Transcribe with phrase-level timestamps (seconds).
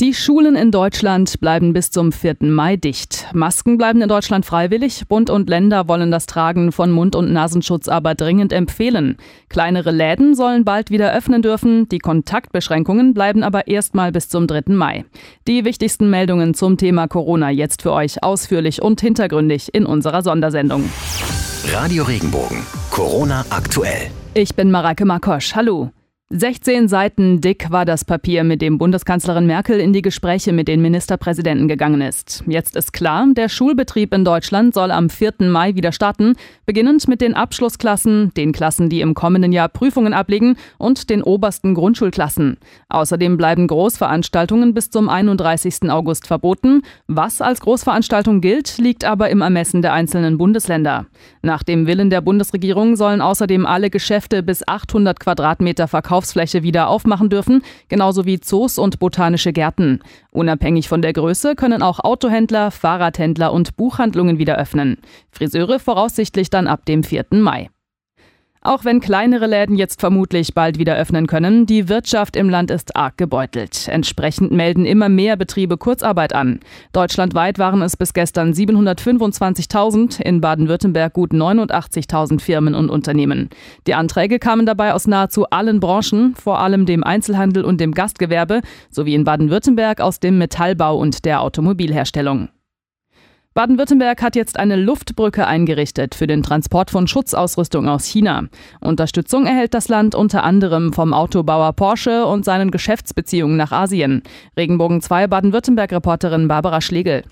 [0.00, 2.36] Die Schulen in Deutschland bleiben bis zum 4.
[2.40, 3.26] Mai dicht.
[3.34, 5.06] Masken bleiben in Deutschland freiwillig.
[5.08, 9.18] Bund und Länder wollen das Tragen von Mund- und Nasenschutz aber dringend empfehlen.
[9.50, 11.86] Kleinere Läden sollen bald wieder öffnen dürfen.
[11.90, 14.72] Die Kontaktbeschränkungen bleiben aber erstmal bis zum 3.
[14.72, 15.04] Mai.
[15.46, 20.88] Die wichtigsten Meldungen zum Thema Corona jetzt für euch ausführlich und hintergründig in unserer Sondersendung.
[21.74, 22.64] Radio Regenbogen.
[22.90, 24.10] Corona aktuell.
[24.32, 25.54] Ich bin Mareike Markosch.
[25.54, 25.90] Hallo.
[26.32, 30.80] 16 Seiten dick war das Papier, mit dem Bundeskanzlerin Merkel in die Gespräche mit den
[30.80, 32.44] Ministerpräsidenten gegangen ist.
[32.46, 35.32] Jetzt ist klar, der Schulbetrieb in Deutschland soll am 4.
[35.40, 36.34] Mai wieder starten,
[36.66, 41.74] beginnend mit den Abschlussklassen, den Klassen, die im kommenden Jahr Prüfungen ablegen und den obersten
[41.74, 42.58] Grundschulklassen.
[42.90, 45.90] Außerdem bleiben Großveranstaltungen bis zum 31.
[45.90, 46.82] August verboten.
[47.08, 51.06] Was als Großveranstaltung gilt, liegt aber im Ermessen der einzelnen Bundesländer.
[51.42, 56.88] Nach dem Willen der Bundesregierung sollen außerdem alle Geschäfte bis 800 Quadratmeter verkauft Verkaufsfläche wieder
[56.88, 60.00] aufmachen dürfen, genauso wie Zoos und botanische Gärten.
[60.30, 64.98] Unabhängig von der Größe können auch Autohändler, Fahrradhändler und Buchhandlungen wieder öffnen.
[65.30, 67.24] Friseure voraussichtlich dann ab dem 4.
[67.30, 67.70] Mai.
[68.62, 72.94] Auch wenn kleinere Läden jetzt vermutlich bald wieder öffnen können, die Wirtschaft im Land ist
[72.94, 73.88] arg gebeutelt.
[73.88, 76.60] Entsprechend melden immer mehr Betriebe Kurzarbeit an.
[76.92, 83.48] Deutschlandweit waren es bis gestern 725.000, in Baden-Württemberg gut 89.000 Firmen und Unternehmen.
[83.86, 88.60] Die Anträge kamen dabei aus nahezu allen Branchen, vor allem dem Einzelhandel und dem Gastgewerbe,
[88.90, 92.50] sowie in Baden-Württemberg aus dem Metallbau und der Automobilherstellung.
[93.52, 98.44] Baden-Württemberg hat jetzt eine Luftbrücke eingerichtet für den Transport von Schutzausrüstung aus China.
[98.80, 104.22] Unterstützung erhält das Land unter anderem vom Autobauer Porsche und seinen Geschäftsbeziehungen nach Asien.
[104.56, 107.24] Regenbogen 2 Baden-Württemberg-Reporterin Barbara Schlegel.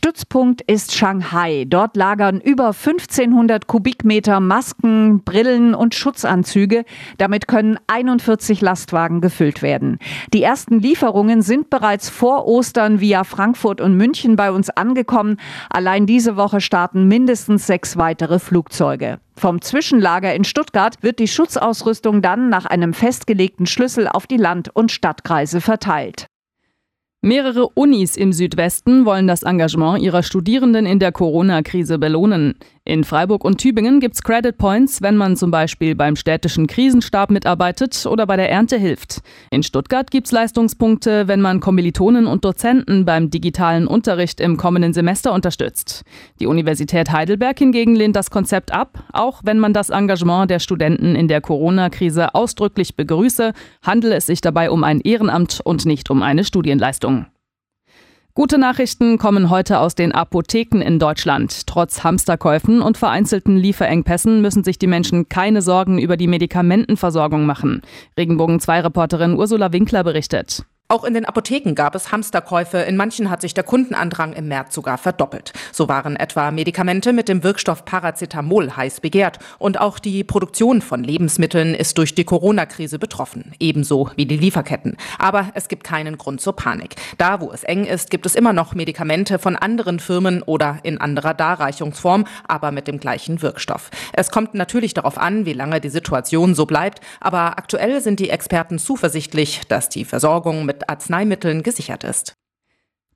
[0.00, 1.64] Stützpunkt ist Shanghai.
[1.66, 6.84] Dort lagern über 1500 Kubikmeter Masken, Brillen und Schutzanzüge.
[7.18, 9.98] Damit können 41 Lastwagen gefüllt werden.
[10.32, 15.38] Die ersten Lieferungen sind bereits vor Ostern via Frankfurt und München bei uns angekommen.
[15.70, 19.18] Allein diese Woche starten mindestens sechs weitere Flugzeuge.
[19.34, 24.70] Vom Zwischenlager in Stuttgart wird die Schutzausrüstung dann nach einem festgelegten Schlüssel auf die Land-
[24.74, 26.29] und Stadtkreise verteilt.
[27.22, 32.54] Mehrere Unis im Südwesten wollen das Engagement ihrer Studierenden in der Corona-Krise belohnen.
[32.86, 38.06] In Freiburg und Tübingen gibt's Credit Points, wenn man zum Beispiel beim städtischen Krisenstab mitarbeitet
[38.06, 39.20] oder bei der Ernte hilft.
[39.50, 45.34] In Stuttgart gibt's Leistungspunkte, wenn man Kommilitonen und Dozenten beim digitalen Unterricht im kommenden Semester
[45.34, 46.04] unterstützt.
[46.40, 51.14] Die Universität Heidelberg hingegen lehnt das Konzept ab, auch wenn man das Engagement der Studenten
[51.16, 56.22] in der Corona-Krise ausdrücklich begrüße, handele es sich dabei um ein Ehrenamt und nicht um
[56.22, 57.09] eine Studienleistung.
[58.34, 61.66] Gute Nachrichten kommen heute aus den Apotheken in Deutschland.
[61.66, 67.82] Trotz Hamsterkäufen und vereinzelten Lieferengpässen müssen sich die Menschen keine Sorgen über die Medikamentenversorgung machen.
[68.16, 70.64] Regenbogen 2 Reporterin Ursula Winkler berichtet.
[70.90, 72.78] Auch in den Apotheken gab es Hamsterkäufe.
[72.78, 75.52] In manchen hat sich der Kundenandrang im März sogar verdoppelt.
[75.70, 79.38] So waren etwa Medikamente mit dem Wirkstoff Paracetamol heiß begehrt.
[79.60, 83.52] Und auch die Produktion von Lebensmitteln ist durch die Corona-Krise betroffen.
[83.60, 84.96] Ebenso wie die Lieferketten.
[85.16, 86.96] Aber es gibt keinen Grund zur Panik.
[87.18, 91.00] Da, wo es eng ist, gibt es immer noch Medikamente von anderen Firmen oder in
[91.00, 93.92] anderer Darreichungsform, aber mit dem gleichen Wirkstoff.
[94.12, 96.98] Es kommt natürlich darauf an, wie lange die Situation so bleibt.
[97.20, 102.34] Aber aktuell sind die Experten zuversichtlich, dass die Versorgung mit Arzneimitteln gesichert ist.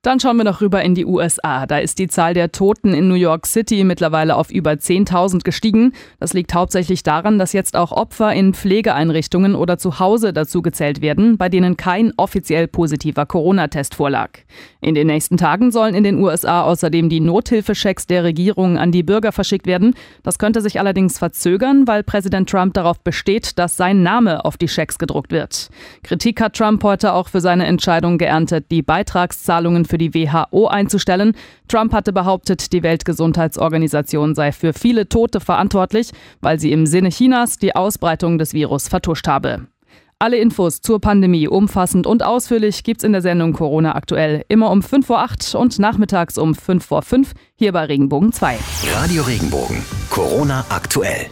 [0.05, 1.65] Dann schauen wir noch rüber in die USA.
[1.65, 5.93] Da ist die Zahl der Toten in New York City mittlerweile auf über 10.000 gestiegen.
[6.19, 11.01] Das liegt hauptsächlich daran, dass jetzt auch Opfer in Pflegeeinrichtungen oder zu Hause dazu gezählt
[11.01, 14.29] werden, bei denen kein offiziell positiver Corona-Test vorlag.
[14.79, 19.01] In den nächsten Tagen sollen in den USA außerdem die Nothilfeschecks der Regierung an die
[19.01, 19.95] Bürger verschickt werden.
[20.21, 24.67] Das könnte sich allerdings verzögern, weil Präsident Trump darauf besteht, dass sein Name auf die
[24.67, 25.71] Schecks gedruckt wird.
[26.03, 30.67] Kritik hat Trump heute auch für seine Entscheidung geerntet, die Beitragszahlungen für für die WHO
[30.67, 31.33] einzustellen.
[31.69, 36.11] Trump hatte behauptet, die Weltgesundheitsorganisation sei für viele Tote verantwortlich,
[36.41, 39.67] weil sie im Sinne Chinas die Ausbreitung des Virus vertuscht habe.
[40.19, 44.83] Alle Infos zur Pandemie umfassend und ausführlich gibt's in der Sendung Corona aktuell immer um
[44.83, 48.57] 5 vor 8 und nachmittags um 5 vor 5 hier bei Regenbogen 2.
[48.95, 49.81] Radio Regenbogen.
[50.09, 51.27] Corona aktuell.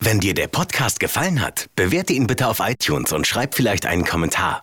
[0.00, 4.04] Wenn dir der Podcast gefallen hat, bewerte ihn bitte auf iTunes und schreib vielleicht einen
[4.04, 4.62] Kommentar.